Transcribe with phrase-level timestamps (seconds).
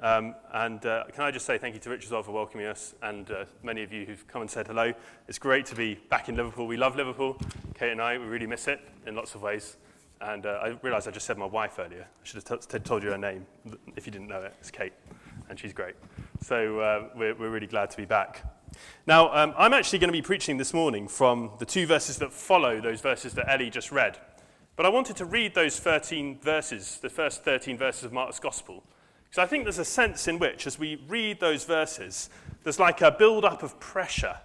[0.00, 2.94] Um, and uh, can I just say thank you to Rich as for welcoming us
[3.02, 4.92] and uh, many of you who've come and said hello.
[5.26, 6.68] It's great to be back in Liverpool.
[6.68, 7.36] We love Liverpool.
[7.74, 9.76] Kate and I, we really miss it in lots of ways.
[10.20, 12.02] And uh, I realised I just said my wife earlier.
[12.02, 13.44] I should have t- told you her name
[13.96, 14.54] if you didn't know it.
[14.60, 14.92] It's Kate,
[15.48, 15.94] and she's great.
[16.40, 18.44] So uh, we're, we're really glad to be back.
[19.06, 22.32] Now, um, I'm actually going to be preaching this morning from the two verses that
[22.32, 24.18] follow those verses that Ellie just read.
[24.76, 28.84] But I wanted to read those 13 verses, the first 13 verses of Mark's Gospel,
[29.28, 32.30] because I think there's a sense in which, as we read those verses,
[32.62, 34.38] there's like a build up of pressure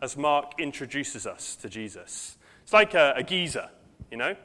[0.00, 2.36] as Mark introduces us to Jesus.
[2.62, 3.68] It's like a, a geyser,
[4.10, 4.36] you know,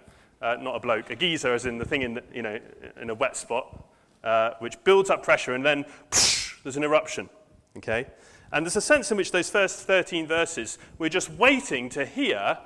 [0.42, 2.60] uh, not a bloke, a geyser as in the thing in, the, you know,
[3.00, 3.86] in a wet spot,
[4.24, 7.30] uh, which builds up pressure and then psh, there's an eruption,
[7.78, 8.08] okay?
[8.52, 12.58] And there's a sense in which those first 13 verses, we're just waiting to hear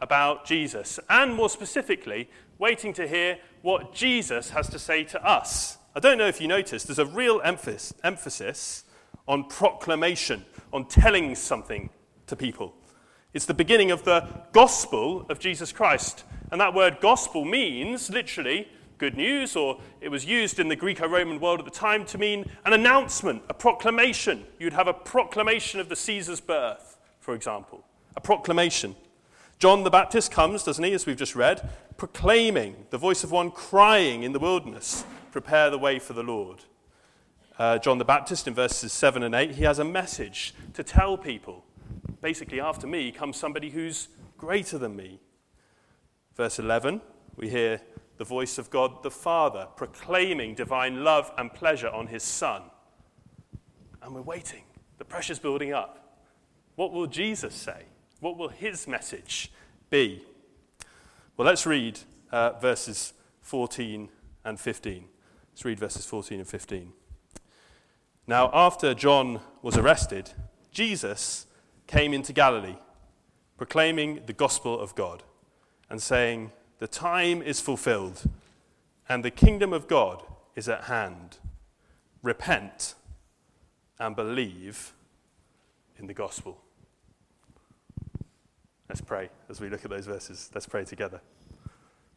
[0.00, 5.76] about Jesus, and more specifically, waiting to hear what Jesus has to say to us.
[5.94, 8.84] I don't know if you noticed, there's a real emphasis,
[9.26, 11.90] on proclamation, on telling something
[12.28, 12.74] to people.
[13.34, 16.24] It's the beginning of the gospel of Jesus Christ.
[16.52, 21.08] And that word gospel means literally good news, or it was used in the Greco
[21.08, 24.44] Roman world at the time to mean an announcement, a proclamation.
[24.58, 27.84] You'd have a proclamation of the Caesar's birth, for example.
[28.16, 28.94] A proclamation.
[29.58, 33.50] John the Baptist comes, doesn't he, as we've just read, proclaiming the voice of one
[33.50, 36.64] crying in the wilderness, prepare the way for the Lord.
[37.58, 41.18] Uh, John the Baptist, in verses 7 and 8, he has a message to tell
[41.18, 41.64] people.
[42.20, 45.20] Basically, after me comes somebody who's greater than me.
[46.36, 47.00] Verse 11,
[47.36, 47.80] we hear
[48.16, 52.62] the voice of God the Father proclaiming divine love and pleasure on his Son.
[54.02, 54.62] And we're waiting.
[54.98, 56.18] The pressure's building up.
[56.76, 57.84] What will Jesus say?
[58.20, 59.52] What will his message
[59.90, 60.24] be?
[61.36, 61.98] Well, let's read
[62.32, 64.08] uh, verses 14
[64.44, 65.04] and 15.
[65.60, 66.90] Let's read verses 14 and 15.
[68.26, 70.30] Now, after John was arrested,
[70.72, 71.46] Jesus
[71.86, 72.78] came into Galilee,
[73.58, 75.22] proclaiming the gospel of God
[75.90, 78.22] and saying, The time is fulfilled,
[79.06, 80.22] and the kingdom of God
[80.56, 81.36] is at hand.
[82.22, 82.94] Repent
[83.98, 84.94] and believe
[85.98, 86.58] in the gospel.
[88.88, 90.50] Let's pray as we look at those verses.
[90.54, 91.20] Let's pray together.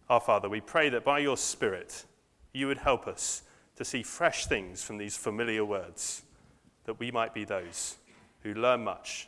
[0.09, 2.05] Our Father, we pray that by your Spirit,
[2.53, 3.43] you would help us
[3.75, 6.23] to see fresh things from these familiar words,
[6.85, 7.97] that we might be those
[8.41, 9.27] who learn much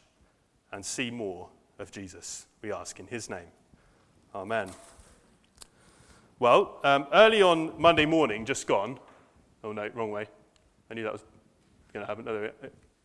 [0.72, 1.50] and see more
[1.80, 2.46] of Jesus.
[2.62, 3.48] We ask in his name.
[4.34, 4.70] Amen.
[6.40, 9.00] Well, um, early on Monday morning, just gone.
[9.64, 10.28] Oh, no, wrong way.
[10.92, 11.24] I knew that was
[11.94, 12.26] going to happen.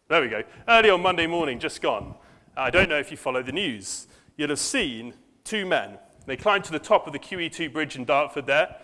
[0.08, 0.42] there we go.
[0.69, 2.14] Early on Monday morning, just gone.
[2.56, 4.08] I don't know if you follow the news
[4.41, 5.12] you'll have seen
[5.44, 5.98] two men.
[6.25, 8.75] They climbed to the top of the QE2 bridge in Dartford there,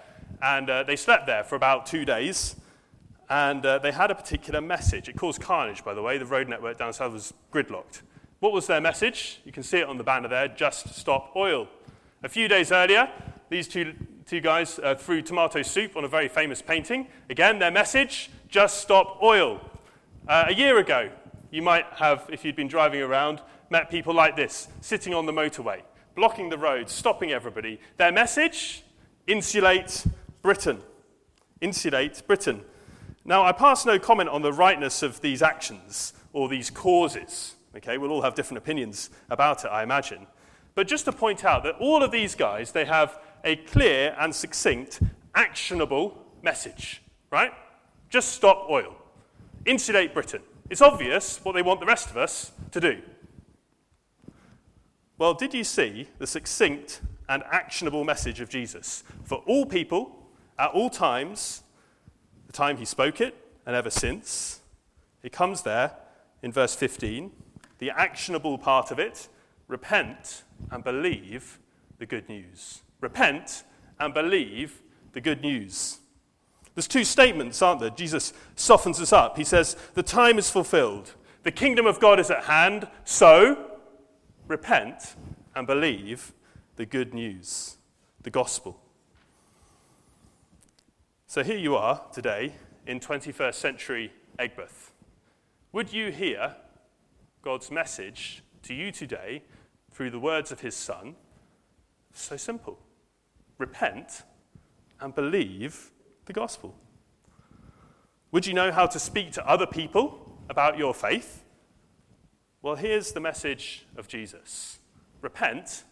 [0.42, 2.56] and uh, they slept there for about two days.
[3.28, 5.08] And uh, they had a particular message.
[5.08, 6.16] It caused carnage, by the way.
[6.16, 8.02] The road network down south was gridlocked.
[8.38, 9.41] What was their message?
[9.44, 11.69] You can see it on the banner there just stop oil.
[12.22, 13.10] A few days earlier,
[13.48, 13.94] these two,
[14.26, 17.08] two guys uh, threw tomato soup on a very famous painting.
[17.30, 19.60] Again, their message just stop oil.
[20.28, 21.10] Uh, a year ago,
[21.50, 25.32] you might have, if you'd been driving around, met people like this, sitting on the
[25.32, 25.80] motorway,
[26.14, 27.80] blocking the roads, stopping everybody.
[27.97, 28.84] Their message
[29.26, 30.04] insulate
[30.47, 30.81] Britain.
[31.61, 32.62] Insulate Britain.
[33.25, 37.57] Now, I pass no comment on the rightness of these actions or these causes.
[37.77, 40.29] Okay, we'll all have different opinions about it, I imagine.
[40.77, 44.33] But just to point out that all of these guys, they have a clear and
[44.33, 45.01] succinct,
[45.34, 47.03] actionable message,
[47.33, 47.51] right?
[48.09, 48.95] Just stop oil.
[49.65, 50.43] Insulate Britain.
[50.71, 53.03] It's obvious what they want the rest of us to do.
[55.19, 60.23] Well, did you see the succinct and actionable message of Jesus for all people
[60.59, 61.62] at all times,
[62.47, 63.34] the time he spoke it
[63.67, 64.61] and ever since?
[65.22, 65.93] It comes there
[66.43, 67.31] in verse 15,
[67.78, 69.28] the actionable part of it
[69.69, 71.59] repent and believe
[71.99, 72.83] the good news.
[73.00, 73.65] Repent
[73.99, 75.99] and believe the good news.
[76.75, 77.91] There's two statements, aren't there?
[77.91, 79.37] Jesus softens us up.
[79.37, 83.71] He says, The time is fulfilled, the kingdom of God is at hand, so
[84.47, 85.16] repent
[85.54, 86.33] and believe
[86.77, 87.77] the good news,
[88.22, 88.80] the gospel.
[91.28, 92.53] So here you are today
[92.87, 94.93] in 21st century Aigburth.
[95.73, 96.55] Would you hear
[97.43, 99.43] God's message to you today
[99.91, 101.17] through the words of his Son?
[102.13, 102.78] So simple.
[103.59, 104.23] Repent
[105.01, 105.91] and believe
[106.27, 106.77] the gospel.
[108.31, 111.43] Would you know how to speak to other people about your faith?
[112.63, 114.78] Well, here's the message of Jesus
[115.23, 115.83] repent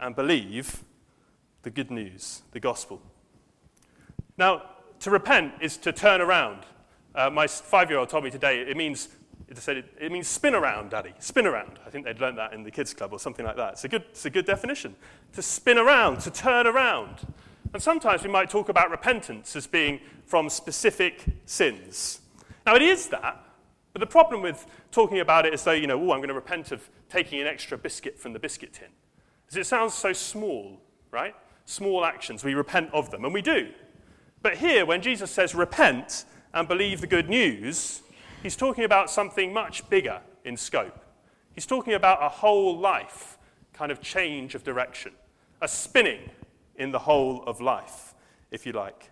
[0.00, 0.84] and believe
[1.64, 3.02] the good news, the gospel.
[4.38, 4.62] Now,
[5.00, 6.60] to repent is to turn around.
[7.14, 9.08] Uh, my five year old told me today it means,
[9.48, 11.12] it, said it, it, means spin around, daddy.
[11.18, 11.80] Spin around.
[11.84, 13.74] I think they'd learned that in the kids' club or something like that.
[13.74, 14.94] It's a, good, it's a good definition.
[15.32, 17.26] To spin around, to turn around.
[17.74, 22.20] And sometimes we might talk about repentance as being from specific sins.
[22.64, 23.44] Now, it is that,
[23.92, 26.34] but the problem with talking about it as though, you know, oh, I'm going to
[26.34, 28.88] repent of taking an extra biscuit from the biscuit tin,
[29.48, 30.80] is it sounds so small,
[31.10, 31.34] right?
[31.64, 33.68] Small actions, we repent of them, and we do.
[34.42, 36.24] But here, when Jesus says repent
[36.54, 38.02] and believe the good news,
[38.42, 41.04] he's talking about something much bigger in scope.
[41.54, 43.38] He's talking about a whole life
[43.72, 45.12] kind of change of direction,
[45.60, 46.30] a spinning
[46.76, 48.14] in the whole of life,
[48.50, 49.10] if you like.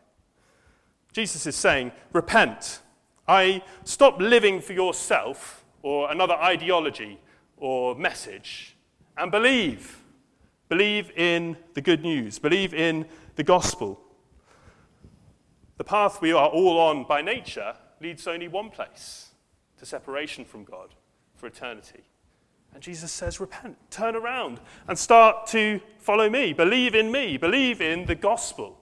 [1.12, 2.81] Jesus is saying, Repent.
[3.28, 7.19] I stop living for yourself or another ideology
[7.56, 8.76] or message
[9.17, 9.99] and believe.
[10.69, 12.38] Believe in the good news.
[12.38, 14.00] Believe in the gospel.
[15.76, 19.31] The path we are all on by nature leads only one place
[19.78, 20.94] to separation from God
[21.34, 22.05] for eternity.
[22.73, 26.52] And Jesus says, Repent, turn around, and start to follow me.
[26.52, 27.37] Believe in me.
[27.37, 28.78] Believe in the gospel.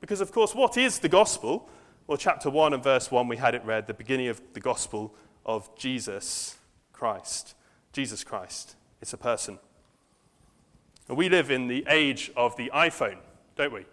[0.00, 1.68] Because, of course, what is the gospel?
[2.06, 5.14] Well, chapter 1 and verse 1, we had it read, the beginning of the gospel
[5.46, 6.56] of Jesus
[6.92, 7.54] Christ.
[7.92, 8.76] Jesus Christ.
[9.00, 9.58] It's a person.
[11.08, 13.18] And we live in the age of the iPhone,
[13.56, 13.86] don't we?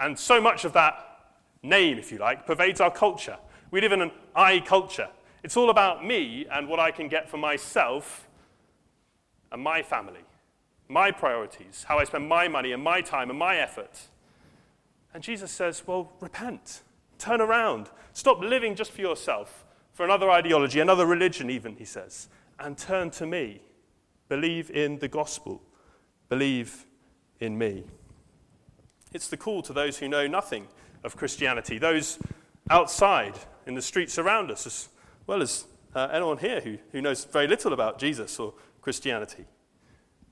[0.00, 1.11] And so much of that
[1.62, 3.38] name, if you like, pervades our culture.
[3.70, 5.08] We live in an I culture.
[5.42, 8.28] It's all about me and what I can get for myself
[9.50, 10.24] and my family,
[10.88, 14.08] my priorities, how I spend my money and my time and my effort.
[15.14, 16.82] And Jesus says, Well, repent,
[17.18, 22.28] turn around, stop living just for yourself, for another ideology, another religion, even, he says,
[22.58, 23.60] and turn to me.
[24.28, 25.60] Believe in the gospel,
[26.28, 26.86] believe
[27.40, 27.84] in me.
[29.12, 30.68] It's the call to those who know nothing
[31.04, 32.18] of Christianity, those
[32.70, 33.34] outside
[33.66, 34.88] in the streets around us, as
[35.26, 35.64] well as
[35.94, 39.44] uh, anyone here who, who knows very little about Jesus or Christianity.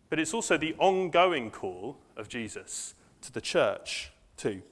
[0.09, 4.63] But it's also the ongoing call of Jesus to the church, too.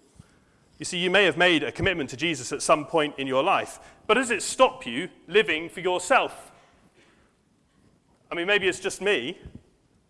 [0.79, 3.43] You see, you may have made a commitment to Jesus at some point in your
[3.43, 6.53] life, but does it stop you living for yourself?
[8.31, 9.39] I mean, maybe it's just me,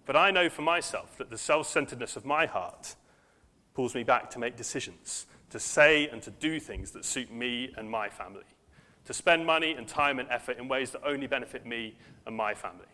[0.05, 2.97] but I know for myself that the self centeredness of my heart
[3.75, 7.73] pulls me back to make decisions, to say and to do things that suit me
[7.77, 8.45] and my family,
[9.05, 11.95] to spend money and time and effort in ways that only benefit me
[12.27, 12.87] and my family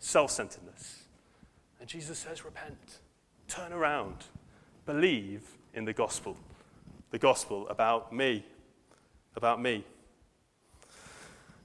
[0.00, 1.04] self centeredness.
[1.78, 2.98] And Jesus says, Repent,
[3.48, 4.24] turn around,
[4.86, 5.42] believe
[5.74, 6.36] in the gospel.
[7.10, 8.44] The gospel about me.
[9.36, 9.84] About me.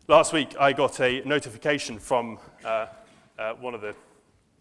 [0.08, 2.88] Last week, I got a notification from uh,
[3.40, 3.96] uh, one of the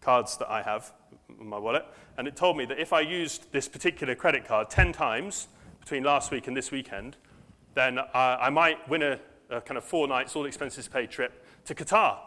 [0.01, 0.91] cards that I have
[1.37, 1.85] my wallet,
[2.17, 5.47] and it told me that if I used this particular credit card 10 times
[5.79, 7.17] between last week and this weekend,
[7.73, 9.19] then uh, I might win a,
[9.49, 12.17] a kind of four nights, all expenses paid trip to Qatar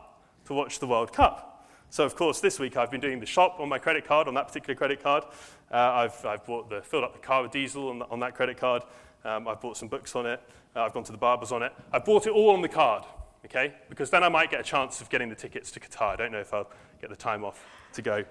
[0.44, 1.48] to watch the World Cup.
[1.90, 4.34] So, of course, this week I've been doing the shop on my credit card, on
[4.34, 5.24] that particular credit card.
[5.72, 8.34] Uh, I've, I've bought the, filled up the car with diesel on, the, on that
[8.34, 8.82] credit card.
[9.24, 10.40] Um, I've bought some books on it.
[10.76, 11.72] Uh, I've gone to the barbers on it.
[11.92, 13.04] I've bought it all on the card,
[13.46, 13.74] okay?
[13.88, 16.12] Because then I might get a chance of getting the tickets to Qatar.
[16.12, 16.70] I don't know if I'll
[17.00, 17.64] get the time off
[17.94, 18.24] to go,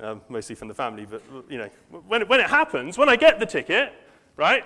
[0.00, 1.06] um, mostly from the family.
[1.06, 1.70] But, you know,
[2.06, 3.92] when it, when it happens, when I get the ticket,
[4.36, 4.64] right,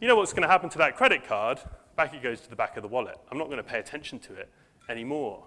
[0.00, 1.60] you know what's going to happen to that credit card?
[1.96, 3.16] Back it goes to the back of the wallet.
[3.30, 4.48] I'm not going to pay attention to it
[4.88, 5.44] anymore.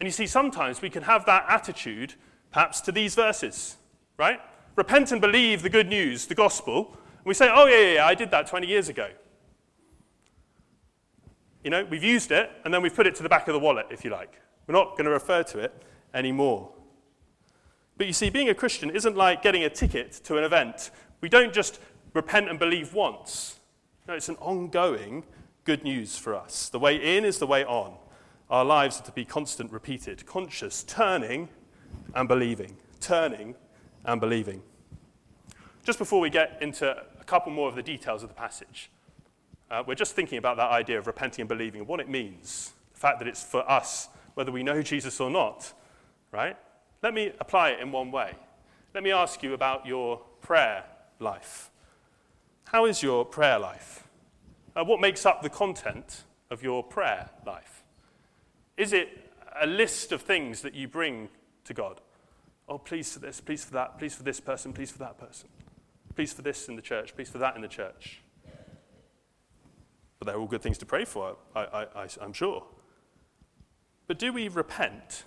[0.00, 2.14] And you see, sometimes we can have that attitude,
[2.52, 3.76] perhaps, to these verses,
[4.16, 4.40] right?
[4.76, 6.90] Repent and believe the good news, the gospel.
[7.16, 9.08] And we say, oh, yeah, yeah, yeah, I did that 20 years ago.
[11.64, 13.58] You know, we've used it, and then we've put it to the back of the
[13.58, 14.40] wallet, if you like.
[14.66, 15.82] We're not going to refer to it
[16.14, 16.70] anymore.
[17.98, 20.92] But you see, being a Christian isn't like getting a ticket to an event.
[21.20, 21.80] We don't just
[22.14, 23.58] repent and believe once.
[24.06, 25.24] No, it's an ongoing
[25.64, 26.68] good news for us.
[26.68, 27.94] The way in is the way on.
[28.48, 31.48] Our lives are to be constant, repeated, conscious, turning
[32.14, 33.56] and believing, turning
[34.04, 34.62] and believing.
[35.84, 38.90] Just before we get into a couple more of the details of the passage,
[39.70, 42.72] uh, we're just thinking about that idea of repenting and believing and what it means.
[42.94, 45.72] The fact that it's for us, whether we know Jesus or not,
[46.30, 46.56] right?
[47.02, 48.34] Let me apply it in one way.
[48.94, 50.84] Let me ask you about your prayer
[51.20, 51.70] life.
[52.64, 54.08] How is your prayer life?
[54.74, 57.84] Uh, what makes up the content of your prayer life?
[58.76, 61.28] Is it a list of things that you bring
[61.64, 62.00] to God?
[62.68, 65.48] Oh, please for this, please for that, please for this person, please for that person.
[66.14, 68.20] Please for this in the church, please for that in the church.
[70.18, 71.86] But they're all good things to pray for, I,
[72.20, 72.64] I'm sure.
[74.08, 75.24] But do we repent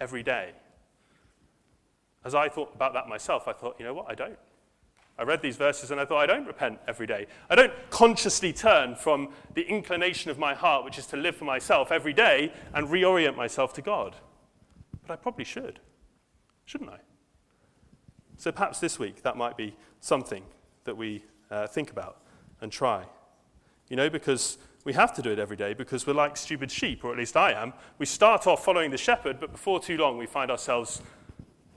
[0.00, 0.52] every day?
[2.24, 4.38] As I thought about that myself, I thought, you know what, I don't.
[5.16, 7.26] I read these verses and I thought, I don't repent every day.
[7.48, 11.44] I don't consciously turn from the inclination of my heart, which is to live for
[11.44, 14.16] myself every day, and reorient myself to God.
[15.06, 15.78] But I probably should,
[16.64, 16.98] shouldn't I?
[18.38, 20.42] So perhaps this week that might be something
[20.84, 22.18] that we uh, think about
[22.60, 23.04] and try.
[23.88, 27.04] You know, because we have to do it every day because we're like stupid sheep,
[27.04, 27.72] or at least I am.
[27.98, 31.00] We start off following the shepherd, but before too long we find ourselves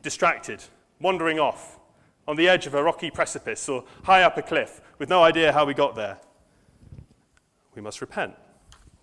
[0.02, 0.64] distracted,
[1.00, 1.80] wandering off
[2.28, 5.54] on the edge of a rocky precipice or high up a cliff with no idea
[5.54, 6.18] how we got there.
[7.76, 8.34] We must repent,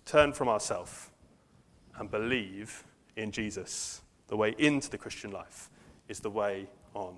[0.05, 1.09] turn from ourselves,
[1.97, 2.83] and believe
[3.15, 4.01] in Jesus.
[4.27, 5.69] The way into the Christian life
[6.07, 7.17] is the way on.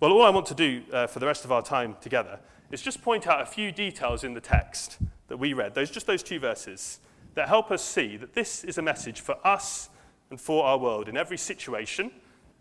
[0.00, 2.82] Well, all I want to do uh, for the rest of our time together is
[2.82, 4.98] just point out a few details in the text
[5.28, 7.00] that we read, those, just those two verses,
[7.34, 9.88] that help us see that this is a message for us
[10.30, 12.10] and for our world in every situation,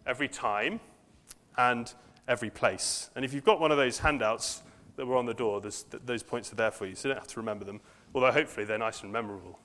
[0.05, 0.79] every time,
[1.57, 1.93] and
[2.27, 3.09] every place.
[3.15, 4.61] And if you've got one of those handouts
[4.95, 5.61] that were on the door,
[6.05, 7.81] those points are there for you, so you don't have to remember them,
[8.13, 9.59] although hopefully they're nice and memorable.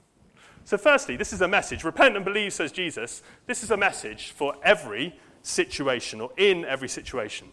[0.65, 1.85] So, firstly, this is a message.
[1.85, 3.23] Repent and believe, says Jesus.
[3.47, 7.49] This is a message for every situation or in every situation.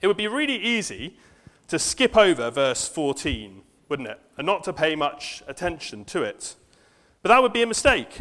[0.00, 1.16] It would be really easy
[1.68, 4.20] to skip over verse 14, wouldn't it?
[4.36, 6.56] And not to pay much attention to it.
[7.22, 8.18] But that would be a mistake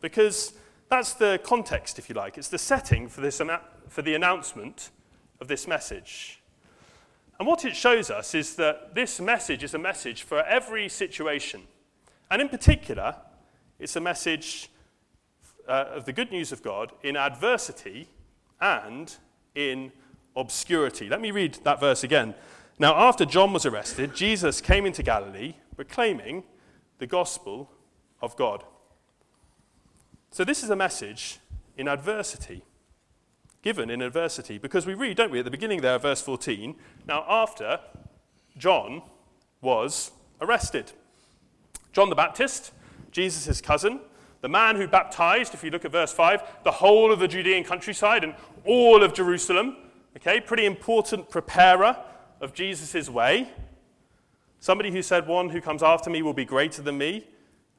[0.00, 0.52] because
[0.88, 2.38] that's the context, if you like.
[2.38, 3.40] It's the setting for, this,
[3.88, 4.90] for the announcement
[5.40, 6.42] of this message.
[7.38, 11.62] And what it shows us is that this message is a message for every situation.
[12.30, 13.16] And in particular,
[13.78, 14.70] it's a message
[15.68, 18.08] uh, of the good news of God in adversity
[18.60, 19.14] and
[19.54, 19.92] in
[20.34, 21.08] obscurity.
[21.08, 22.34] Let me read that verse again.
[22.78, 26.44] Now, after John was arrested, Jesus came into Galilee proclaiming
[26.98, 27.70] the gospel
[28.22, 28.64] of God.
[30.36, 31.38] So, this is a message
[31.78, 32.62] in adversity
[33.62, 34.58] given in adversity.
[34.58, 36.76] Because we read, don't we, at the beginning there, verse 14,
[37.06, 37.80] now after
[38.58, 39.00] John
[39.62, 40.10] was
[40.42, 40.92] arrested.
[41.94, 42.72] John the Baptist,
[43.12, 43.98] Jesus' cousin,
[44.42, 47.64] the man who baptized, if you look at verse 5, the whole of the Judean
[47.64, 48.34] countryside and
[48.66, 49.78] all of Jerusalem.
[50.18, 51.96] Okay, pretty important preparer
[52.42, 53.48] of Jesus' way.
[54.60, 57.26] Somebody who said, One who comes after me will be greater than me.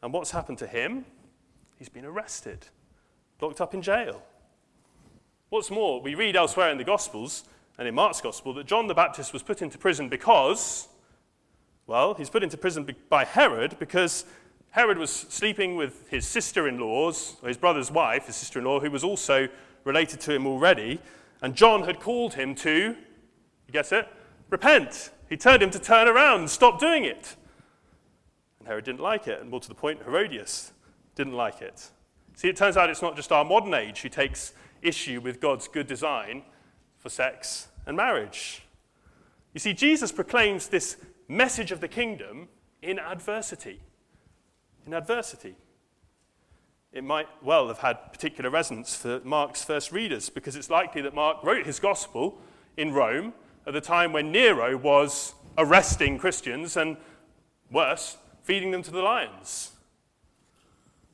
[0.01, 1.05] And what's happened to him?
[1.77, 2.67] He's been arrested,
[3.39, 4.23] locked up in jail.
[5.49, 7.43] What's more, we read elsewhere in the Gospels
[7.77, 10.87] and in Mark's Gospel that John the Baptist was put into prison because,
[11.85, 14.25] well, he's put into prison by Herod because
[14.71, 18.79] Herod was sleeping with his sister in law's, his brother's wife, his sister in law,
[18.79, 19.47] who was also
[19.83, 20.99] related to him already.
[21.41, 24.07] And John had called him to, you guess it?
[24.49, 25.11] Repent.
[25.29, 27.35] He turned him to turn around and stop doing it.
[28.59, 29.39] And Herod didn't like it.
[29.39, 30.73] And more to the point, Herodias
[31.17, 31.89] didn't like it.
[32.35, 35.67] See, it turns out it's not just our modern age who takes issue with God's
[35.67, 36.43] good design
[36.99, 38.61] for sex and marriage.
[39.53, 40.97] You see, Jesus proclaims this
[41.27, 42.47] message of the kingdom
[42.81, 43.81] in adversity.
[44.85, 45.55] In adversity.
[46.93, 51.15] It might well have had particular resonance for Mark's first readers because it's likely that
[51.15, 52.39] Mark wrote his gospel
[52.77, 53.33] in Rome
[53.65, 56.97] at the time when Nero was arresting Christians and,
[57.71, 59.71] worse, feeding them to the lions.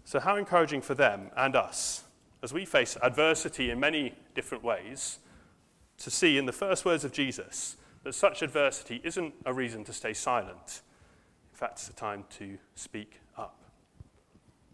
[0.05, 2.03] So, how encouraging for them and us
[2.43, 5.19] as we face adversity in many different ways,
[5.97, 9.93] to see in the first words of Jesus that such adversity isn't a reason to
[9.93, 10.81] stay silent.
[11.53, 13.63] In fact, it's a time to speak up.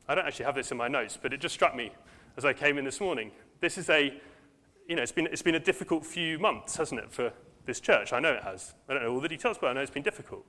[0.07, 1.91] I don't actually have this in my notes, but it just struck me
[2.35, 3.31] as I came in this morning.
[3.59, 4.19] This is a,
[4.87, 7.31] you know, it's been, it's been a difficult few months, hasn't it, for
[7.67, 8.13] this church?
[8.13, 8.73] I know it has.
[8.87, 10.43] I don't know all the details, but I know it's been difficult.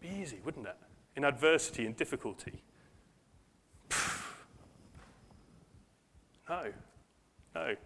[0.00, 0.76] Be easy, wouldn't it?
[1.16, 2.62] In adversity and difficulty.
[6.48, 6.72] No,
[7.54, 7.76] no.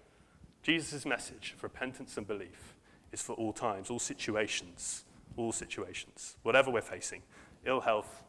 [0.63, 2.75] Jesus' message of repentance and belief
[3.11, 5.05] is for all times, all situations,
[5.37, 7.23] all situations, whatever we're facing
[7.65, 8.23] ill health,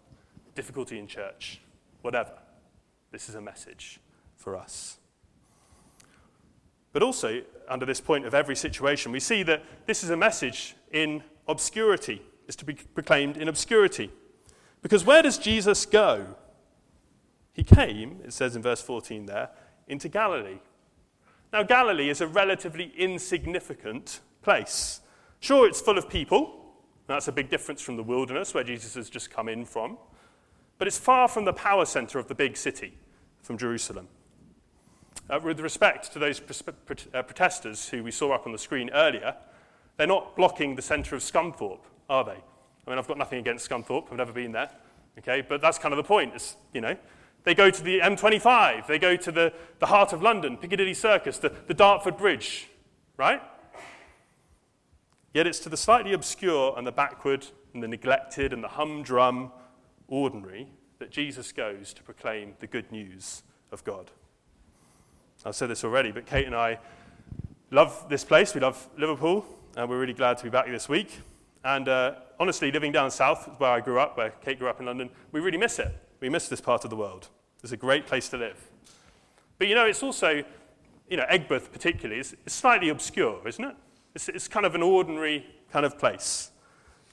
[0.55, 1.61] difficulty in church,
[2.01, 2.33] whatever.
[3.11, 3.99] This is a message
[4.35, 4.97] for us.
[6.91, 10.75] But also, under this point of every situation, we see that this is a message
[10.91, 14.11] in obscurity, is to be proclaimed in obscurity.
[14.81, 16.35] Because where does Jesus go?
[17.53, 19.49] He came, it says in verse 14 there,
[19.87, 20.59] into Galilee.
[21.51, 25.01] Now, Galilee is a relatively insignificant place.
[25.39, 26.59] Sure, it's full of people.
[27.05, 29.97] That's a big difference from the wilderness where Jesus has just come in from.
[30.79, 32.97] But it's far from the power center of the big city,
[33.41, 34.07] from Jerusalem.
[35.29, 39.35] Uh, with respect to those uh, protesters who we saw up on the screen earlier,
[39.97, 42.31] they're not blocking the center of Scunthorpe, are they?
[42.31, 44.69] I mean, I've got nothing against Scunthorpe, I've never been there,
[45.19, 45.41] okay?
[45.47, 46.33] But that's kind of the point.
[46.33, 46.97] It's, you know,
[47.43, 48.87] they go to the M25.
[48.87, 52.69] They go to the, the heart of London, Piccadilly Circus, the, the Dartford Bridge,
[53.17, 53.41] right?
[55.33, 59.51] Yet it's to the slightly obscure and the backward and the neglected and the humdrum
[60.07, 60.67] ordinary
[60.99, 64.11] that Jesus goes to proclaim the good news of God.
[65.45, 66.79] I've said this already, but Kate and I
[67.69, 68.55] love this place.
[68.55, 69.45] We love Liverpool,
[69.75, 71.19] and we're really glad to be back this week.
[71.65, 74.85] And uh, honestly, living down south, where I grew up, where Kate grew up in
[74.85, 75.93] London, we really miss it.
[76.21, 77.27] We miss this part of the world.
[77.63, 78.69] It's a great place to live.
[79.57, 80.43] But you know, it's also,
[81.09, 83.75] you know, Aigburth particularly, is, slightly obscure, isn't it?
[84.13, 86.51] It's, it's kind of an ordinary kind of place.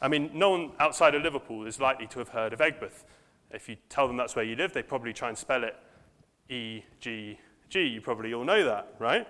[0.03, 3.05] I mean, no one outside of Liverpool is likely to have heard of Aigburth.
[3.51, 5.77] If you tell them that's where you live, they probably try and spell it
[6.49, 7.39] E G
[7.69, 7.83] G.
[7.83, 9.29] You probably all know that, right?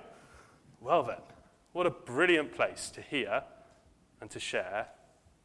[0.81, 1.19] Well, then,
[1.73, 3.43] what a brilliant place to hear
[4.21, 4.89] and to share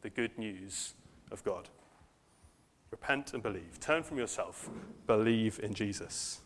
[0.01, 0.93] the good news
[1.31, 1.69] of God.
[2.91, 3.79] Repent and believe.
[3.79, 4.69] Turn from yourself.
[5.07, 6.41] Believe in Jesus.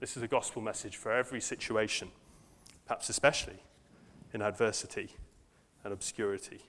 [0.00, 2.08] This is a gospel message for every situation,
[2.86, 3.62] perhaps especially
[4.32, 5.10] in adversity
[5.84, 6.60] and obscurity.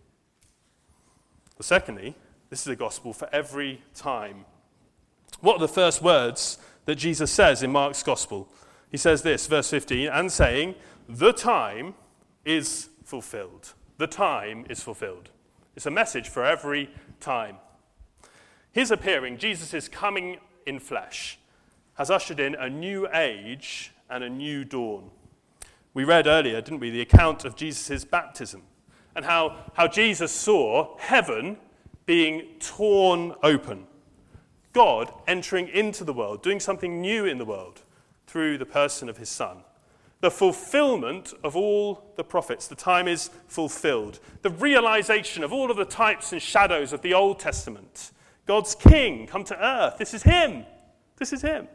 [1.60, 2.16] Secondly,
[2.50, 4.46] this is a gospel for every time.
[5.42, 8.50] What are the first words that Jesus says in Mark's gospel?
[8.92, 10.76] He says this, verse 15, and saying,
[11.10, 11.96] The time
[12.44, 13.74] is fulfilled.
[13.98, 15.30] The time is fulfilled.
[15.76, 17.58] It's a message for every time.
[18.76, 21.40] His appearing, Jesus' coming in flesh,
[21.94, 25.12] has ushered in a new age and a new dawn.
[25.94, 28.64] We read earlier, didn't we, the account of Jesus' baptism
[29.16, 31.56] and how, how Jesus saw heaven
[32.06, 33.88] being torn open.
[34.74, 37.84] God entering into the world, doing something new in the world
[38.28, 39.60] through the person of his Son.
[40.20, 42.68] The fulfillment of all the prophets.
[42.68, 44.20] The time is fulfilled.
[44.42, 48.12] The realization of all of the types and shadows of the Old Testament
[48.46, 49.98] God's king come to earth.
[49.98, 50.66] This is him.
[51.18, 51.68] This is him.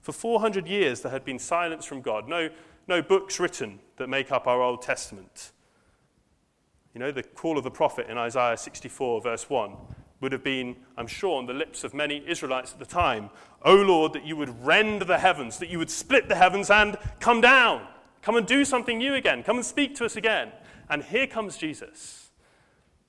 [0.00, 2.50] For 400 years, there had been silence from God, no,
[2.86, 5.52] no books written that make up our Old Testament.
[6.92, 9.76] You know, the call of the prophet in Isaiah 64, verse 1,
[10.20, 13.30] would have been, I'm sure, on the lips of many Israelites at the time
[13.64, 16.98] O Lord, that you would rend the heavens, that you would split the heavens and
[17.18, 17.86] come down.
[18.20, 19.42] Come and do something new again.
[19.42, 20.52] Come and speak to us again.
[20.90, 22.23] And here comes Jesus.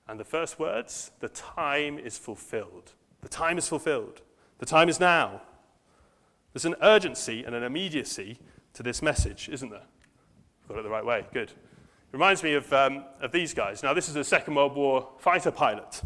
[0.08, 2.92] And the first words, the time is fulfilled.
[3.22, 4.22] The time is fulfilled.
[4.58, 5.42] The time is now.
[6.52, 8.38] There's an urgency and an immediacy
[8.74, 9.82] to this message, isn't there?
[10.68, 11.26] Got it the right way.
[11.32, 11.50] Good.
[11.50, 13.82] It reminds me of, um, of these guys.
[13.82, 16.02] Now, this is a Second World War fighter pilot.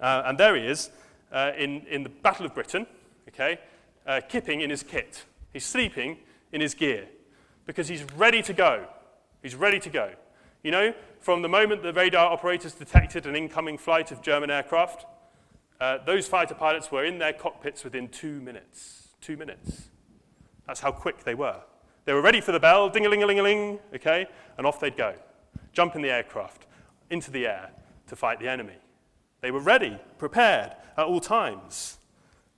[0.00, 0.90] Uh, and there he is
[1.32, 2.86] uh, in, in the Battle of Britain,
[3.28, 3.58] okay,
[4.06, 5.24] uh, kipping in his kit.
[5.52, 6.18] He's sleeping
[6.52, 7.08] in his gear
[7.66, 8.86] because he's ready to go.
[9.42, 10.10] He's ready to go.
[10.62, 15.06] You know, from the moment the radar operators detected an incoming flight of German aircraft,
[15.80, 19.08] uh, those fighter pilots were in their cockpits within two minutes.
[19.20, 19.88] Two minutes.
[20.66, 21.60] That's how quick they were.
[22.04, 24.26] They were ready for the bell, ding a ling a ling a ling, okay,
[24.58, 25.14] and off they'd go.
[25.72, 26.66] Jump in the aircraft,
[27.10, 27.70] into the air
[28.08, 28.76] to fight the enemy.
[29.40, 31.98] They were ready, prepared at all times.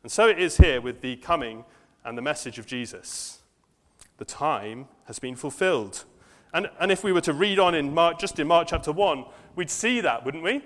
[0.03, 1.65] And so it is here with the coming
[2.05, 3.41] and the message of Jesus.
[4.17, 6.05] The time has been fulfilled.
[6.55, 9.25] And, and if we were to read on in Mark, just in Mark chapter 1,
[9.57, 10.63] we'd see that, wouldn't we?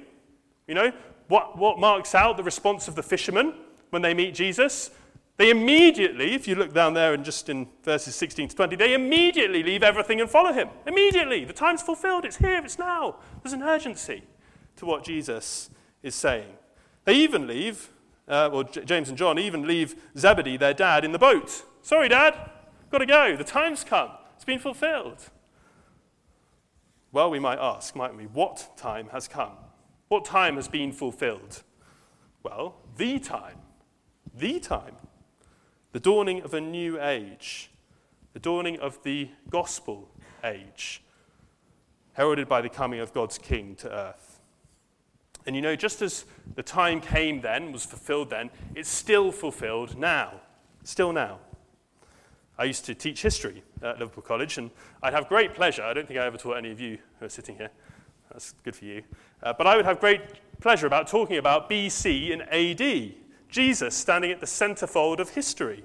[0.66, 0.92] You know,
[1.29, 3.55] what, what marks out the response of the fishermen
[3.88, 4.90] when they meet Jesus?
[5.38, 8.92] They immediately, if you look down there and just in verses 16 to 20, they
[8.92, 10.68] immediately leave everything and follow him.
[10.87, 11.46] Immediately.
[11.46, 12.27] The time's fulfilled.
[12.27, 12.61] It's here.
[12.62, 13.16] It's now.
[13.42, 14.24] There's an urgency
[14.77, 15.70] to what Jesus
[16.03, 16.53] is saying.
[17.07, 17.88] They even leave,
[18.27, 21.64] uh, well, J- James and John even leave Zebedee, their dad, in the boat.
[21.81, 22.35] Sorry, Dad.
[22.90, 23.37] Got to go.
[23.37, 24.11] The time's come.
[24.37, 25.31] It's been fulfilled.
[27.12, 29.53] Well, we might ask, mightn't we, what time has come?
[30.09, 31.62] What time has been fulfilled?
[32.42, 33.59] Well, the time.
[34.35, 34.97] The time.
[35.92, 37.71] The dawning of a new age.
[38.35, 40.11] The dawning of the gospel
[40.44, 41.03] age,
[42.12, 44.40] heralded by the coming of God's King to earth.
[45.47, 49.99] And you know, just as the time came then, was fulfilled then, it's still fulfilled
[49.99, 50.40] now.
[50.85, 51.40] Still now.
[52.59, 54.71] I used to teach history at Liverpool College, and
[55.03, 55.83] I'd have great pleasure.
[55.85, 57.71] I don't think I ever taught any of you who are sitting here.
[58.33, 59.03] That's good for you.
[59.42, 60.21] Uh, but I would have great
[60.61, 63.14] pleasure about talking about BC and AD,
[63.49, 65.85] Jesus standing at the centerfold of history.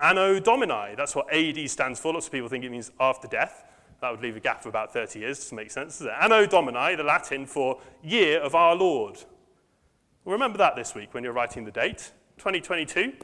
[0.00, 2.12] Anno Domini, that's what AD stands for.
[2.12, 3.64] Lots of people think it means after death.
[4.00, 6.02] That would leave a gap of about 30 years to make sense.
[6.20, 9.18] Anno Domini, the Latin for year of our Lord.
[10.26, 13.14] remember that this week when you're writing the date 2022.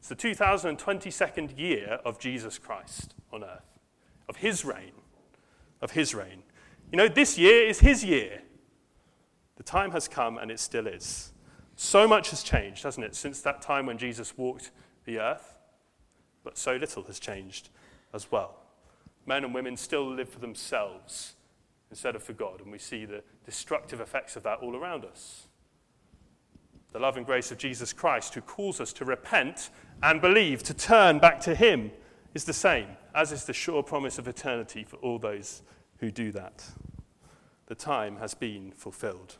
[0.00, 3.78] It's the 2022nd year of Jesus Christ on earth,
[4.30, 4.92] of his reign,
[5.82, 6.42] of his reign.
[6.90, 8.40] You know, this year is his year.
[9.56, 11.32] The time has come and it still is.
[11.76, 14.70] So much has changed, hasn't it, since that time when Jesus walked
[15.04, 15.58] the earth?
[16.44, 17.68] But so little has changed
[18.14, 18.56] as well.
[19.26, 21.34] Men and women still live for themselves
[21.90, 22.62] instead of for God.
[22.62, 25.46] And we see the destructive effects of that all around us.
[26.92, 29.70] The love and grace of Jesus Christ, who calls us to repent
[30.02, 31.90] and believe, to turn back to Him,
[32.34, 35.62] is the same, as is the sure promise of eternity for all those
[35.98, 36.64] who do that.
[37.66, 39.36] The time has been fulfilled.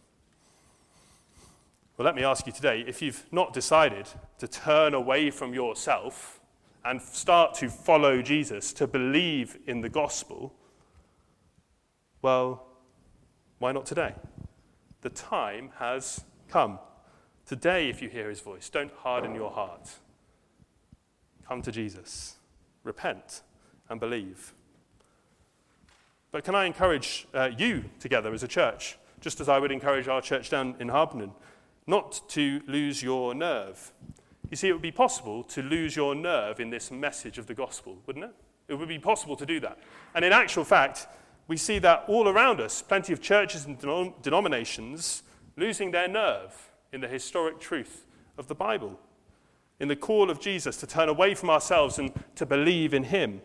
[1.96, 6.40] Well, let me ask you today if you've not decided to turn away from yourself
[6.84, 10.54] and start to follow Jesus, to believe in the gospel,
[12.22, 12.66] well,
[13.58, 14.14] why not today?
[15.02, 16.78] The time has come.
[17.46, 19.90] Today, if you hear his voice, don't harden your heart.
[21.50, 22.36] Come to Jesus,
[22.84, 23.42] repent,
[23.88, 24.52] and believe.
[26.30, 30.06] But can I encourage uh, you together as a church, just as I would encourage
[30.06, 31.32] our church down in Harpenden,
[31.88, 33.90] not to lose your nerve?
[34.48, 37.54] You see, it would be possible to lose your nerve in this message of the
[37.54, 38.34] gospel, wouldn't it?
[38.68, 39.80] It would be possible to do that.
[40.14, 41.08] And in actual fact,
[41.48, 45.24] we see that all around us, plenty of churches and denom- denominations
[45.56, 48.06] losing their nerve in the historic truth
[48.38, 49.00] of the Bible,
[49.80, 53.40] in the call of Jesus to turn away from ourselves and to believe in Him.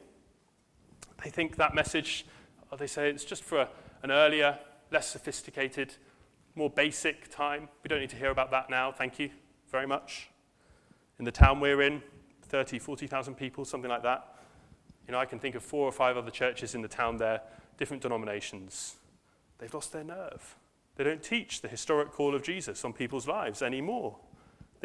[1.24, 2.26] They think that message,
[2.72, 3.70] or they say it's just for a,
[4.04, 4.60] an earlier,
[4.92, 5.96] less sophisticated,
[6.54, 7.70] more basic time.
[7.84, 9.32] We don't need to hear about that now, thank you
[9.72, 10.30] very much.
[11.18, 12.04] In the town we're in,
[12.44, 14.36] 30, 40,000 people, something like that.
[15.08, 17.42] You know, I can think of four or five other churches in the town there
[17.78, 18.96] different denominations,
[19.58, 20.56] they've lost their nerve.
[20.96, 24.18] They don't teach the historic call of Jesus on people's lives anymore.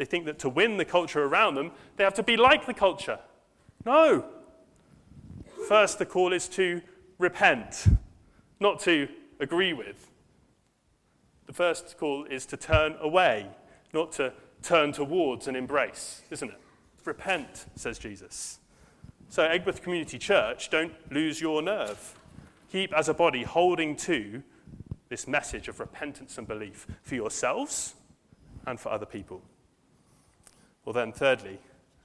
[0.01, 2.73] They think that to win the culture around them, they have to be like the
[2.73, 3.19] culture.
[3.85, 4.25] No.
[5.67, 6.81] First, the call is to
[7.19, 7.85] repent,
[8.59, 9.07] not to
[9.39, 10.09] agree with.
[11.45, 13.45] The first call is to turn away,
[13.93, 14.33] not to
[14.63, 16.59] turn towards and embrace, isn't it?
[17.05, 18.57] Repent, says Jesus.
[19.29, 22.15] So, Aigburth Community Church, don't lose your nerve
[22.71, 24.41] keep as a body holding to
[25.09, 27.93] this message of repentance and belief for yourselves
[28.65, 29.43] and for other people.
[30.85, 31.59] Well, then, thirdly,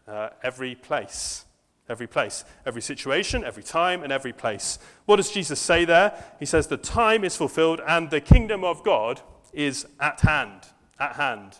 [0.07, 1.45] uh, every place.
[1.89, 4.81] Every place, every situation, every time, and every place.
[5.05, 6.13] What does Jesus say there?
[6.41, 9.21] He says, The time is fulfilled and the kingdom of God
[9.53, 10.63] is at hand.
[10.99, 11.59] At hand.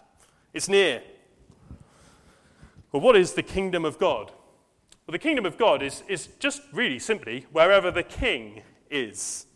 [0.53, 1.03] It's near.
[2.91, 4.33] Well, what is the kingdom of God?
[5.07, 9.47] Well, the kingdom of God is, is just really simply wherever the king is.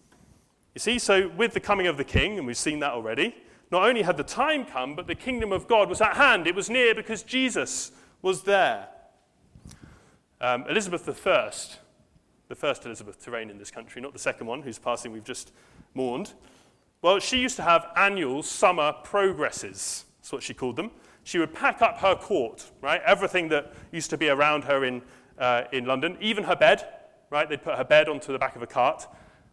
[0.75, 3.35] You see, so with the coming of the king, and we've seen that already,
[3.71, 6.47] not only had the time come, but the kingdom of God was at hand.
[6.47, 8.89] It was near because Jesus was there.
[10.41, 11.53] Um, Elizabeth I,
[12.49, 15.25] the first Elizabeth to reign in this country, not the second one whose passing we've
[15.25, 15.53] just
[15.95, 16.33] mourned,
[17.03, 20.05] well, she used to have annual summer progresses.
[20.19, 20.91] That's what she called them.
[21.23, 23.01] She would pack up her court, right?
[23.07, 25.03] Everything that used to be around her in,
[25.39, 26.87] uh, in London, even her bed,
[27.31, 27.49] right?
[27.49, 29.07] They'd put her bed onto the back of a cart.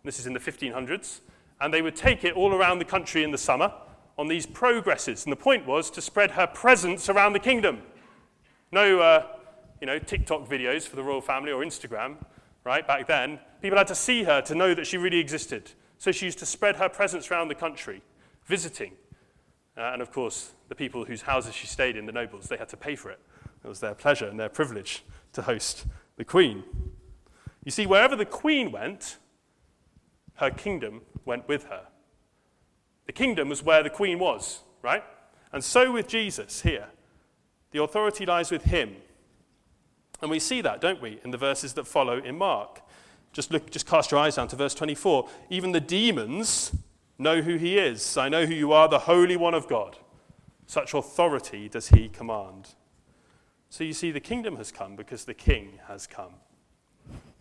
[0.03, 1.21] This is in the 1500s.
[1.61, 3.71] And they would take it all around the country in the summer
[4.17, 5.25] on these progresses.
[5.25, 7.81] And the point was to spread her presence around the kingdom.
[8.71, 9.27] No, uh,
[9.79, 12.15] you know, TikTok videos for the royal family or Instagram,
[12.63, 12.85] right?
[12.85, 15.71] Back then, people had to see her to know that she really existed.
[15.97, 18.01] So she used to spread her presence around the country,
[18.45, 18.93] visiting.
[19.77, 22.69] Uh, and of course, the people whose houses she stayed in, the nobles, they had
[22.69, 23.19] to pay for it.
[23.63, 25.03] It was their pleasure and their privilege
[25.33, 26.63] to host the queen.
[27.63, 29.17] You see, wherever the queen went,
[30.35, 31.87] her kingdom went with her.
[33.07, 35.03] The kingdom was where the queen was, right?
[35.51, 36.87] And so with Jesus here.
[37.71, 38.95] The authority lies with him.
[40.21, 42.81] And we see that, don't we, in the verses that follow in Mark.
[43.33, 45.29] Just, look, just cast your eyes down to verse 24.
[45.49, 46.75] Even the demons
[47.17, 48.17] know who he is.
[48.17, 49.97] I know who you are, the Holy One of God.
[50.65, 52.69] Such authority does he command.
[53.69, 56.33] So you see, the kingdom has come because the king has come.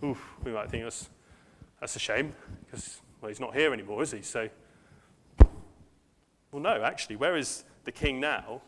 [0.04, 1.08] Oof, we might think that's,
[1.80, 4.22] that's a shame because, well, he's not here anymore, is he?
[4.22, 4.48] So,
[6.56, 8.62] well, no, actually, where is the king now?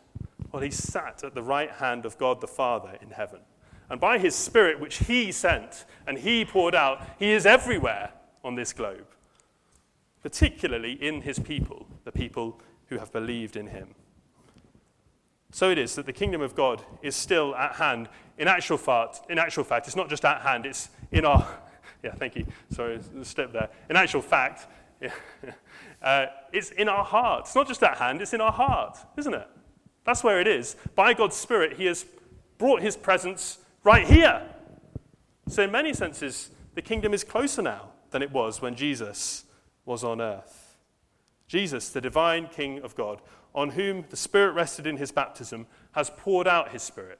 [0.51, 3.39] Well, he's sat at the right hand of God the Father in heaven.
[3.89, 8.11] And by his Spirit, which he sent and he poured out, he is everywhere
[8.43, 9.07] on this globe,
[10.21, 13.95] particularly in his people, the people who have believed in him.
[15.51, 18.07] So it is that the kingdom of God is still at hand.
[18.37, 21.47] In actual fact, in actual fact, it's not just at hand, it's in our
[22.03, 22.45] yeah, thank you.
[22.69, 23.69] Sorry, step there.
[23.89, 24.67] In actual fact,
[26.01, 27.41] uh, it's in our heart.
[27.45, 29.47] It's not just that hand, it's in our heart, isn't it?
[30.03, 30.75] That's where it is.
[30.95, 32.05] By God's Spirit, He has
[32.57, 34.41] brought His presence right here.
[35.47, 39.45] So, in many senses, the kingdom is closer now than it was when Jesus
[39.85, 40.77] was on earth.
[41.47, 43.21] Jesus, the divine King of God,
[43.55, 47.19] on whom the Spirit rested in his baptism, has poured out his Spirit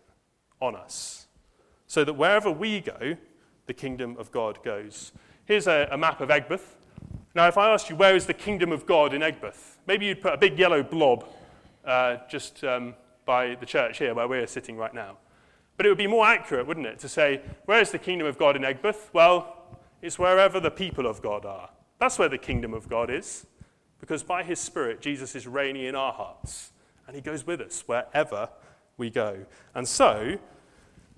[0.61, 1.27] on us.
[1.87, 3.17] So that wherever we go,
[3.65, 5.11] the kingdom of God goes.
[5.45, 6.75] Here's a, a map of Aigburth.
[7.39, 9.77] Now, if I asked you, where is the kingdom of God in Aigburth?
[9.87, 11.25] Maybe you'd put a big yellow blob
[11.85, 15.15] uh, just um, by the church here where we're sitting right now.
[15.77, 18.37] But it would be more accurate, wouldn't it, to say, where is the kingdom of
[18.37, 19.07] God in Aigburth?
[19.13, 19.55] Well,
[20.01, 21.69] it's wherever the people of God are.
[21.97, 23.45] That's where the kingdom of God is.
[24.01, 26.73] Because by his Spirit, Jesus is reigning in our hearts.
[27.07, 28.49] And he goes with us wherever
[28.97, 29.45] we go.
[29.73, 30.39] And so,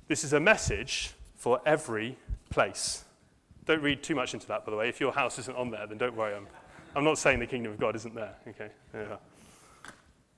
[0.08, 2.20] this is a message for every
[2.52, 3.06] place.
[3.65, 4.89] Don't read too much into that, by the way.
[4.89, 6.36] If your house isn't on there, then don't worry.
[6.36, 6.47] I'm,
[6.95, 8.36] I'm not saying the kingdom of God isn't there.
[8.47, 8.69] Okay.
[8.93, 9.17] Yeah.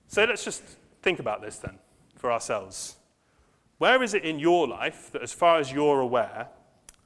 [0.08, 0.64] So let's just
[1.02, 1.80] think about this then
[2.18, 2.98] for ourselves.
[3.78, 6.48] Where is it in your life that, as far as you're aware,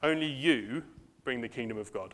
[0.04, 0.84] only you
[1.24, 2.14] bring the kingdom of God?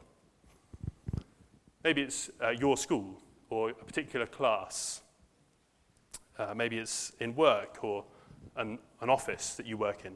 [1.83, 5.01] Maybe it's uh, your school or a particular class.
[6.37, 8.05] Uh, maybe it's in work or
[8.55, 10.15] an, an office that you work in,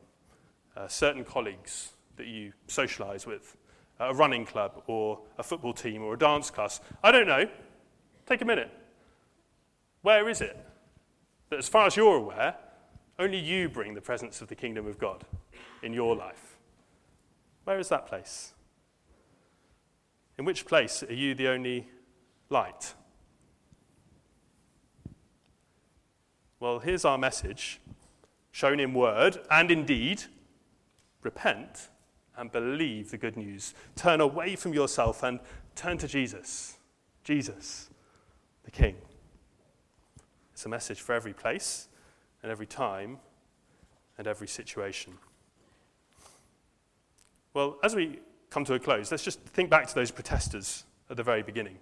[0.76, 3.58] uh, certain colleagues that you socialize with,
[4.00, 6.80] a running club or a football team or a dance class.
[7.04, 7.46] I don't know.
[8.26, 8.70] Take a minute.
[10.02, 10.58] Where is it
[11.50, 12.56] that, as far as you're aware,
[13.20, 15.24] only you bring the presence of the kingdom of God
[15.82, 16.58] in your life?
[17.64, 18.54] Where is that place?
[20.38, 21.88] In which place are you the only
[22.50, 22.94] light?
[26.60, 27.80] Well, here's our message,
[28.52, 30.24] shown in word and in deed
[31.22, 31.90] repent
[32.38, 33.73] and believe the good news.
[33.95, 35.39] Turn away from yourself and
[35.76, 36.78] turn to Jesus.
[37.23, 37.89] Jesus,
[38.63, 38.95] the King.
[40.54, 41.88] It's a message for every place
[42.41, 43.17] and every time
[44.17, 45.13] and every situation.
[47.54, 48.19] Well, as we
[48.50, 51.78] come to a close, let's just think back to those protesters at the very beginning,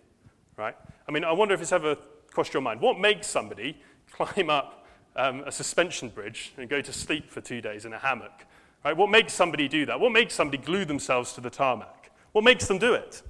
[0.57, 0.75] right?
[1.07, 1.97] I mean, I wonder if it's ever
[2.31, 2.81] crossed your mind.
[2.81, 3.77] What makes somebody
[4.11, 7.99] climb up um, a suspension bridge and go to sleep for two days in a
[7.99, 8.45] hammock?
[8.85, 8.95] Right?
[8.95, 9.99] What makes somebody do that?
[9.99, 12.11] What makes somebody glue themselves to the tarmac?
[12.33, 13.23] What makes them do it?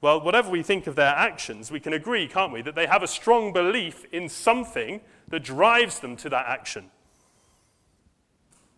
[0.00, 3.02] Well, whatever we think of their actions, we can agree, can't we, that they have
[3.02, 6.90] a strong belief in something that drives them to that action.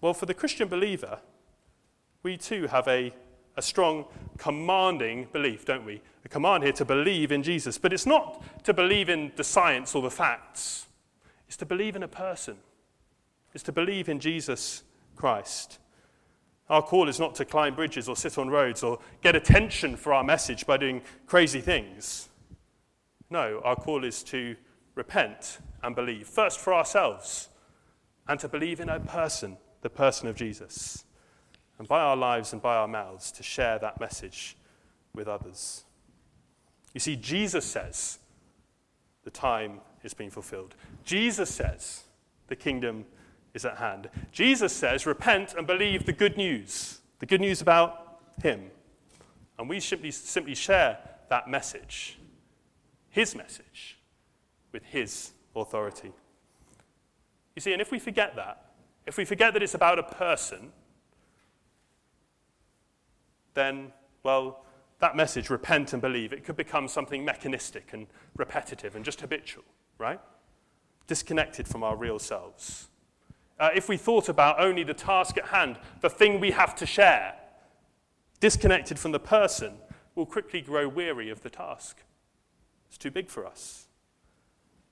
[0.01, 1.18] Well, for the Christian believer,
[2.22, 3.12] we too have a,
[3.59, 4.07] a strong
[4.38, 6.01] commanding belief, don't we?
[6.24, 7.77] A command here to believe in Jesus.
[7.77, 10.87] But it's not to believe in the science or the facts,
[11.46, 12.57] it's to believe in a person,
[13.54, 14.82] it's to believe in Jesus
[15.16, 15.78] Christ.
[16.68, 20.12] Our call is not to climb bridges or sit on roads or get attention for
[20.12, 22.28] our message by doing crazy things.
[23.30, 24.56] No, our call is to
[24.94, 27.48] repent and believe, first for ourselves,
[28.26, 31.04] and to believe in a person, the person of Jesus
[31.78, 34.56] and by our lives and by our mouths to share that message
[35.14, 35.84] with others.
[36.92, 38.18] You see, Jesus says
[39.22, 40.74] the time is being fulfilled.
[41.04, 42.04] Jesus says
[42.48, 43.04] the kingdom
[43.54, 44.08] is at hand.
[44.32, 48.70] Jesus says, repent and believe the good news, the good news about him.
[49.58, 52.18] And we simply, simply share that message,
[53.11, 53.98] his message,
[54.72, 56.12] with his authority.
[57.56, 58.66] You see, and if we forget that,
[59.06, 60.72] if we forget that it's about a person,
[63.54, 64.64] then, well,
[65.00, 68.06] that message, repent and believe, it could become something mechanistic and
[68.37, 69.64] repetitive and just habitual,
[69.96, 70.20] right?
[71.06, 72.88] Disconnected from our real selves.
[73.58, 76.86] Uh, if we thought about only the task at hand, the thing we have to
[76.86, 77.34] share,
[78.40, 79.74] disconnected from the person,
[80.14, 82.02] we'll quickly grow weary of the task.
[82.88, 83.88] It's too big for us.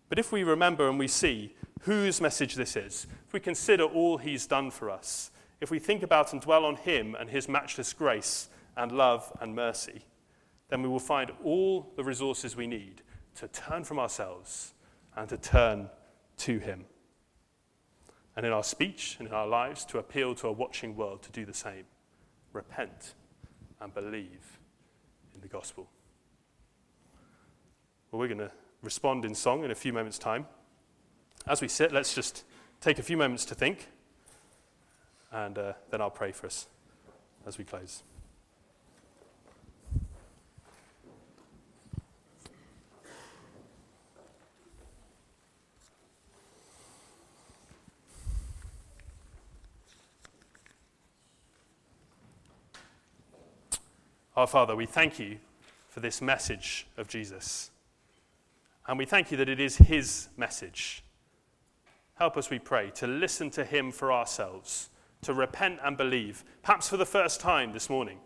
[0.09, 4.19] But if we remember and we see whose message this is, if we consider all
[4.19, 7.93] he's done for us, if we think about and dwell on him and his matchless
[7.93, 10.03] grace and love and mercy,
[10.69, 13.03] then we will find all the resources we need
[13.37, 14.75] to turn from ourselves
[15.15, 15.89] and to turn
[16.39, 16.85] to him.
[18.37, 21.33] And in our speech and in our lives, to appeal to a watching world to
[21.33, 21.85] do the same.
[22.53, 23.15] Repent
[23.81, 24.59] and believe
[25.35, 25.89] in the gospel.
[28.11, 30.47] Well, we're going to respond in song in a few moments' time.
[31.47, 32.45] As we sit, let's just
[32.81, 33.89] take a few moments to think
[35.33, 36.67] and uh, then I'll pray for us
[37.47, 38.03] as we close.
[54.37, 55.39] Our Father, we thank you
[55.89, 57.71] for this message of Jesus.
[58.87, 61.03] And we thank you that it is his message.
[62.17, 64.91] Help us, we pray, to listen to him for ourselves
[65.23, 68.19] to repent and believe, perhaps for the first time this morning.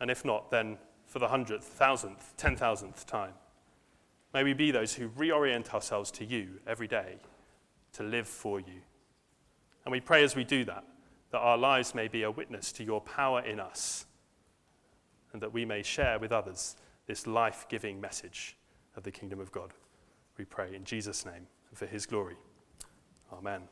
[0.00, 3.34] And if not, then for the hundredth, thousandth, ten thousandth time.
[4.32, 7.16] May we be those who reorient ourselves to you every day
[7.92, 8.80] to live for you.
[9.84, 10.84] And we pray as we do that,
[11.32, 14.06] that our lives may be a witness to your power in us
[15.32, 18.56] and that we may share with others this life giving message
[18.96, 19.72] of the kingdom of God.
[20.38, 22.36] We pray in Jesus' name and for his glory.
[23.32, 23.62] Amen.